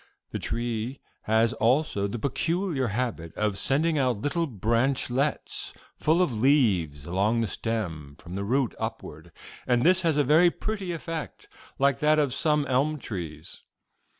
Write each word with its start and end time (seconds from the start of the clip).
This 0.31 0.45
tree 0.45 0.99
has 1.25 1.53
also 1.53 2.07
the 2.07 2.17
peculiar 2.17 2.87
habit 2.87 3.35
of 3.35 3.55
sending 3.55 3.99
out 3.99 4.21
little 4.23 4.47
branchlets 4.47 5.75
full 5.99 6.23
of 6.23 6.33
leaves 6.33 7.05
along 7.05 7.41
the 7.41 7.47
stem 7.47 8.15
from 8.17 8.33
the 8.33 8.43
root 8.43 8.73
upward, 8.79 9.31
and 9.67 9.83
this 9.83 10.01
has 10.01 10.17
a 10.17 10.23
very 10.23 10.49
pretty 10.49 10.91
effect, 10.91 11.47
like 11.77 11.99
that 11.99 12.17
of 12.17 12.33
some 12.33 12.65
elm 12.65 12.97
trees. 12.97 13.61